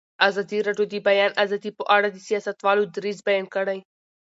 ازادي 0.27 0.59
راډیو 0.67 0.85
د 0.89 0.91
د 0.99 1.03
بیان 1.07 1.31
آزادي 1.43 1.71
په 1.77 1.83
اړه 1.95 2.07
د 2.11 2.17
سیاستوالو 2.27 2.83
دریځ 2.95 3.17
بیان 3.27 3.45
کړی. 3.55 3.79